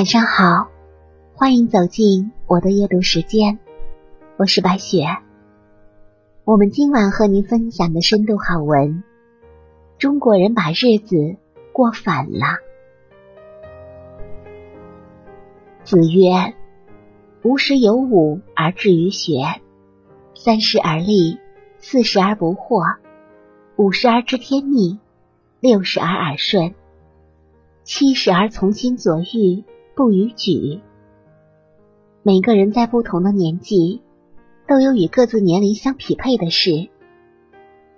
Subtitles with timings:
[0.00, 0.70] 晚上好，
[1.34, 3.58] 欢迎走进我的阅读时间，
[4.38, 5.04] 我是白雪。
[6.44, 9.04] 我们今晚和您分享的深度好文：
[9.98, 11.36] 中国人把日子
[11.74, 12.46] 过反了。
[15.84, 16.54] 子曰
[17.44, 19.60] ：“无十有五而志于学，
[20.34, 21.38] 三十而立，
[21.76, 22.96] 四十而不惑，
[23.76, 24.98] 五十而知天命，
[25.60, 26.74] 六十而耳顺，
[27.82, 29.62] 七十而从心所欲。”
[30.00, 30.80] 不逾矩。
[32.22, 34.00] 每个人在不同的年纪，
[34.66, 36.88] 都有与各自年龄相匹配的事。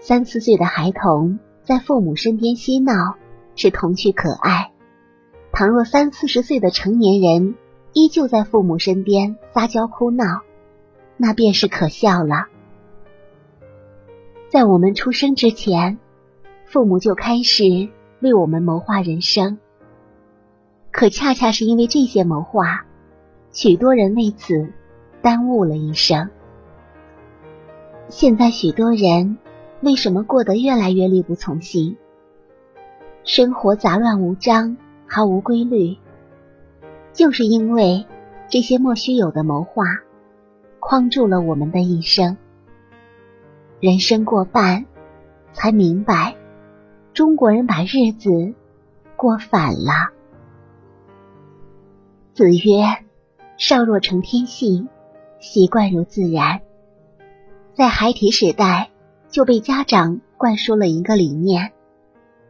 [0.00, 3.14] 三四岁的孩童在父母身边嬉闹
[3.54, 4.72] 是童趣可爱；
[5.52, 7.54] 倘若三四十岁的成年人
[7.92, 10.24] 依旧在父母身边撒娇哭闹，
[11.16, 12.48] 那便是可笑了。
[14.48, 16.00] 在我们出生之前，
[16.64, 19.60] 父母就开始为我们谋划人生。
[20.94, 22.84] 可恰恰是因为这些谋划，
[23.50, 24.70] 许多人为此
[25.22, 26.30] 耽误了一生。
[28.08, 29.36] 现在许多人
[29.80, 31.96] 为什么过得越来越力不从心？
[33.24, 34.76] 生活杂乱无章，
[35.08, 35.96] 毫无规律，
[37.12, 38.06] 就是因为
[38.48, 39.82] 这些莫须有的谋划
[40.78, 42.36] 框住了我们的一生。
[43.80, 44.86] 人生过半，
[45.52, 46.36] 才明白
[47.12, 48.54] 中国人把日子
[49.16, 50.13] 过反了。
[52.34, 52.82] 子曰
[53.56, 54.88] ：“少若成天性，
[55.38, 56.62] 习惯如自然。”
[57.74, 58.90] 在孩提时代
[59.30, 61.70] 就被家长灌输了一个理念：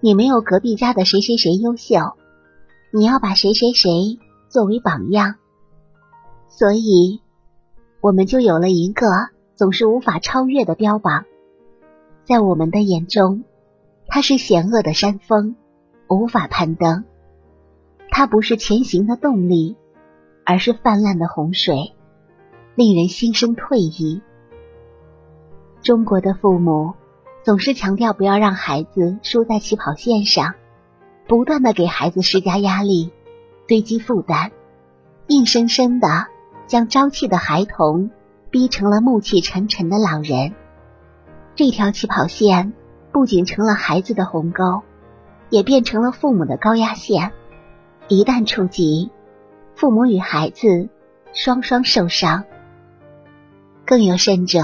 [0.00, 2.14] 你没有隔壁家的谁谁谁优秀，
[2.92, 4.18] 你要把谁谁谁
[4.48, 5.34] 作为榜样。
[6.48, 7.20] 所以，
[8.00, 9.06] 我们就有了一个
[9.54, 11.26] 总是无法超越的标榜。
[12.24, 13.44] 在我们的眼中，
[14.06, 15.56] 它是险恶的山峰，
[16.08, 17.04] 无法攀登。
[18.10, 19.76] 它不是前行的动力，
[20.44, 21.94] 而是泛滥的洪水，
[22.74, 24.22] 令人心生退意。
[25.82, 26.94] 中国的父母
[27.42, 30.54] 总是强调不要让孩子输在起跑线上，
[31.26, 33.10] 不断的给孩子施加压力，
[33.66, 34.52] 堆积负担，
[35.26, 36.26] 硬生生的
[36.66, 38.10] 将朝气的孩童
[38.50, 40.54] 逼成了暮气沉沉的老人。
[41.56, 42.72] 这条起跑线
[43.12, 44.82] 不仅成了孩子的鸿沟，
[45.50, 47.32] 也变成了父母的高压线。
[48.08, 49.10] 一旦触及，
[49.74, 50.90] 父母与孩子
[51.32, 52.44] 双双受伤。
[53.86, 54.60] 更有甚者，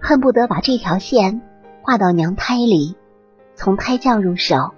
[0.00, 1.40] 恨不得把这条线
[1.82, 2.96] 画到娘胎里，
[3.54, 4.74] 从胎教入手，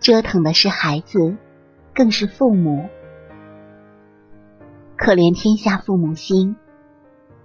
[0.00, 1.36] 折腾的是孩子，
[1.94, 2.88] 更是父母。
[4.96, 6.56] 可怜天下父母心。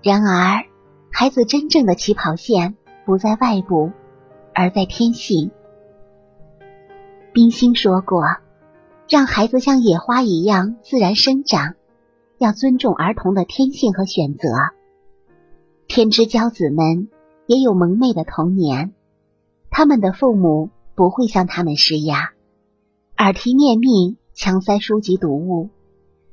[0.02, 0.63] 然而，
[1.12, 3.91] 孩子真正的起跑线不在外部，
[4.53, 5.52] 而在天性。
[7.34, 8.23] 冰心说过。
[9.08, 11.76] 让孩子像野花一样自然生长，
[12.40, 14.50] 要尊重儿童的天性和选择。
[15.88, 17.08] 天之骄子们
[17.46, 18.94] 也有蒙昧的童年，
[19.70, 22.32] 他们的父母不会向他们施压，
[23.18, 25.70] 耳提面命强塞书籍读物，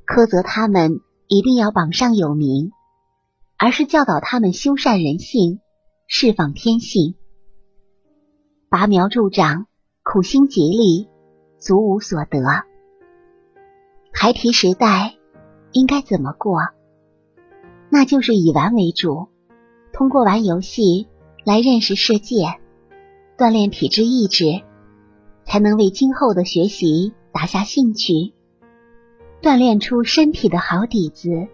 [0.07, 2.71] 苛责他们一定要榜上有名，
[3.55, 5.59] 而是教导他们修善人性，
[6.07, 7.13] 释放天性，
[8.67, 9.67] 拔苗助长，
[10.01, 11.07] 苦心竭力。
[11.63, 12.41] 足无所得。
[14.11, 15.13] 孩提时代
[15.71, 16.59] 应该怎么过？
[17.89, 19.29] 那就是以玩为主，
[19.93, 21.07] 通过玩游戏
[21.45, 22.59] 来认识世界，
[23.37, 24.61] 锻炼体质意志，
[25.45, 28.33] 才能为今后的学习打下兴趣，
[29.41, 31.47] 锻炼出身体的好底子。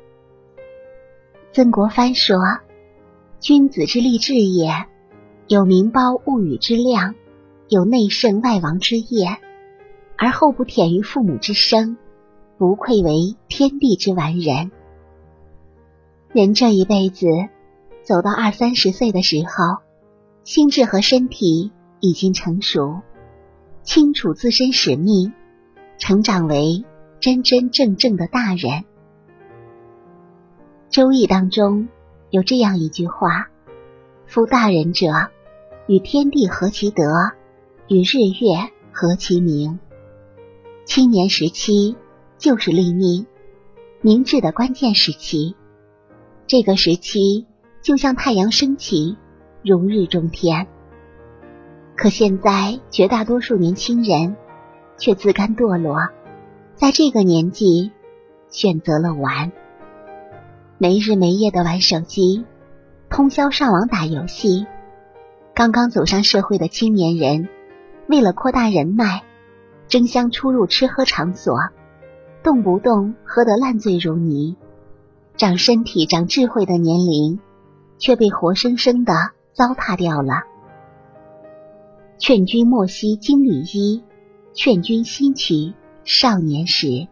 [1.53, 2.36] 曾国藩说
[3.40, 4.72] ：“君子之立志也，
[5.47, 7.14] 有明褒物语之量，
[7.68, 9.38] 有内圣外王之业。”
[10.22, 11.96] 而后不舔于父母之生，
[12.57, 14.69] 不愧为天地之完人。
[16.34, 17.25] 人这一辈子
[18.03, 19.82] 走到二三十岁的时候，
[20.43, 21.72] 心智和身体
[22.02, 22.99] 已经成熟，
[23.84, 25.32] 清楚自身使命，
[25.97, 26.84] 成长为
[27.22, 28.59] 真真正正的大人。
[30.90, 31.88] 《周易》当中
[32.29, 33.47] 有这样一句话
[34.28, 35.08] ：“夫大人者，
[35.88, 37.05] 与天地合其德，
[37.88, 39.79] 与日月合其明。”
[40.90, 41.96] 青年时期
[42.40, 43.28] 就是立命、
[44.02, 45.56] 明智的关键时期。
[46.47, 47.46] 这个时期
[47.84, 49.16] 就像太阳升起，
[49.64, 50.66] 如日中天。
[51.96, 54.36] 可现在绝大多数年轻人
[54.97, 56.09] 却自甘堕落，
[56.74, 57.91] 在这个年纪
[58.50, 59.52] 选择了玩，
[60.80, 62.46] 没日没夜的玩手机，
[63.12, 64.66] 通宵上网打游戏。
[65.53, 67.47] 刚刚走上社会的青年人，
[68.08, 69.22] 为了扩大人脉。
[69.90, 71.58] 争相出入吃喝场所，
[72.44, 74.56] 动不动喝得烂醉如泥，
[75.36, 77.40] 长身体、长智慧的年龄
[77.97, 79.14] 却被活生生的
[79.52, 80.44] 糟蹋掉了。
[82.20, 84.03] 劝君莫惜金缕衣，
[84.53, 87.08] 劝君惜取少年时。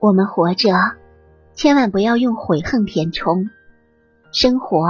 [0.00, 0.72] 我们活着，
[1.54, 3.50] 千万不要用悔恨填充，
[4.32, 4.84] 生活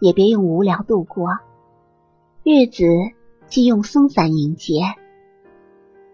[0.00, 1.38] 也别用无聊度过，
[2.44, 2.84] 日子
[3.48, 4.82] 既用松散迎接。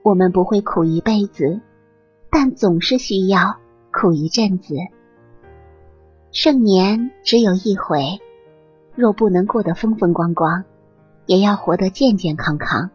[0.09, 1.61] 我们不会苦一辈子，
[2.31, 3.59] 但总是需要
[3.93, 4.75] 苦一阵子。
[6.33, 8.19] 盛年只有一回，
[8.95, 10.65] 若不能过得风风光光，
[11.27, 12.89] 也要活得健健康康。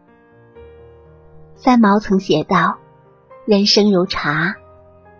[1.54, 2.78] 三毛曾写道
[3.46, 4.56] ：“人生如茶，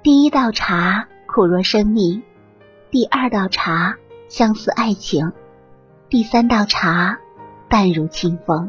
[0.02, 2.24] 第一道茶苦若生命，
[2.90, 5.30] 第二道茶相似爱情，
[6.08, 7.20] 第三道茶
[7.68, 8.68] 淡如清风。”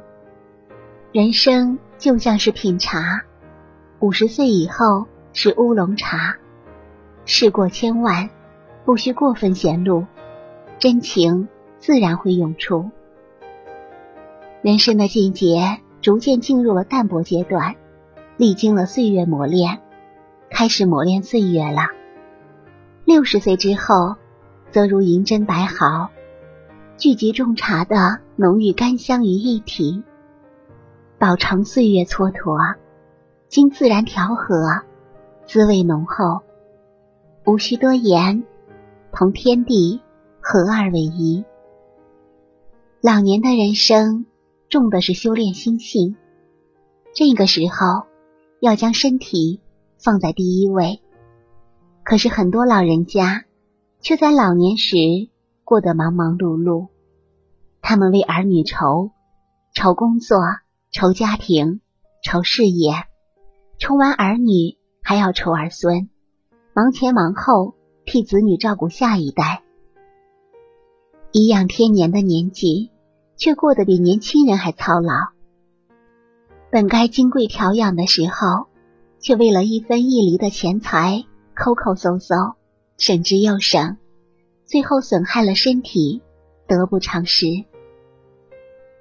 [1.11, 1.79] 人生。
[1.97, 3.23] 就像是品茶，
[3.99, 6.37] 五十岁以后是乌龙茶。
[7.25, 8.29] 事过千万，
[8.85, 10.05] 不需过分显露，
[10.77, 11.47] 真情
[11.79, 12.91] 自然会涌出。
[14.61, 17.75] 人生的境界逐渐进入了淡泊阶段，
[18.37, 19.81] 历经了岁月磨练，
[20.49, 21.87] 开始磨练岁月了。
[23.05, 24.15] 六十岁之后，
[24.71, 26.09] 则如银针白毫，
[26.97, 30.03] 聚集种茶的浓郁甘香于一体。
[31.17, 32.75] 饱尝岁月蹉跎，
[33.47, 34.83] 经自然调和，
[35.45, 36.41] 滋味浓厚，
[37.45, 38.43] 无需多言，
[39.13, 40.01] 同天地
[40.41, 41.45] 合二为一。
[42.99, 44.25] 老年的人生，
[44.67, 46.17] 重的是修炼心性，
[47.13, 48.07] 这个时候
[48.59, 49.61] 要将身体
[49.97, 51.01] 放在第一位。
[52.03, 53.45] 可是很多老人家
[54.01, 54.97] 却在老年时
[55.63, 56.89] 过得忙忙碌碌，
[57.81, 59.11] 他们为儿女愁，
[59.73, 60.37] 愁工作。
[60.97, 61.81] 愁家庭，
[62.23, 62.93] 愁事业，
[63.77, 66.09] 愁完儿女还要愁儿孙，
[66.73, 67.75] 忙前忙后
[68.05, 69.61] 替子女照顾下一代，
[71.33, 72.91] 颐养天年的年纪，
[73.35, 75.11] 却过得比年轻人还操劳。
[76.71, 78.67] 本该金贵调养的时候，
[79.19, 82.35] 却为了一分一厘的钱财抠抠搜搜，
[82.97, 83.97] 省之又省，
[84.63, 86.21] 最后损害了身体，
[86.67, 87.47] 得不偿失。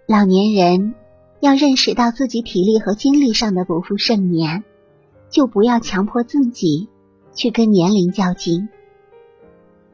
[0.09, 0.97] 老年人。
[1.45, 4.65] 要认识到自己体力和精力上的不负盛年，
[5.29, 6.89] 就不要强迫自己
[7.35, 8.71] 去跟年龄较劲。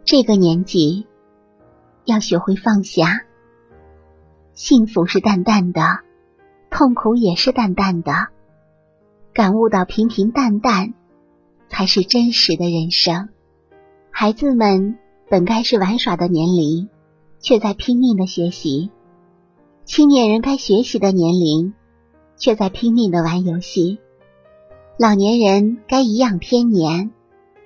[0.05, 1.09] 这个年纪
[2.05, 3.23] 要学会放下，
[4.53, 5.83] 幸福是淡淡的，
[6.71, 8.29] 痛苦也是淡淡的，
[9.35, 10.95] 感悟到平平淡淡
[11.69, 13.29] 才是真实的人生。
[14.13, 14.97] 孩子们
[15.29, 16.89] 本该是玩耍的年龄，
[17.41, 18.93] 却在拼命的学习。
[19.93, 21.75] 青年人该学习的年龄，
[22.37, 23.99] 却在拼命的玩游戏；
[24.97, 27.11] 老年人该颐养天年，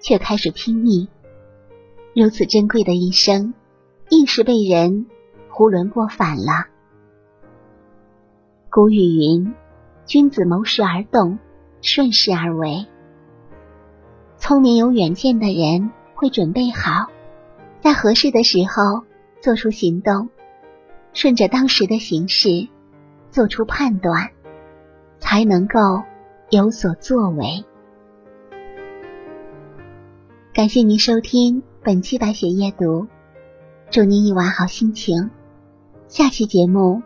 [0.01, 1.09] 却开始拼命。
[2.15, 3.53] 如此珍贵的一生，
[4.09, 5.05] 硬是被人
[5.51, 6.65] 囫囵过反了。
[8.71, 9.55] 古语云
[10.09, 11.39] ：“君子谋时而动，
[11.83, 12.87] 顺势而为。”
[14.41, 17.11] 聪明有远见的人会准备好，
[17.83, 19.05] 在合适的时候
[19.43, 20.31] 做出行动。
[21.15, 22.69] 顺着当时的形势
[23.31, 24.31] 做出判断，
[25.19, 26.03] 才能够
[26.51, 27.65] 有所作为。
[30.53, 33.07] 感谢您收听本期白雪夜读，
[33.91, 35.31] 祝您一晚好心情。
[36.09, 37.03] 下期节目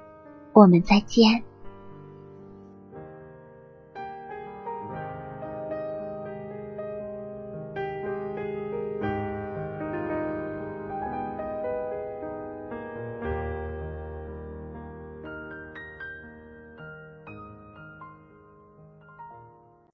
[0.53, 1.48] 我们再见。